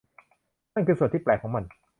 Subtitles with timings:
[0.73, 1.63] นั่นคือส่วนที่แปลกของมัน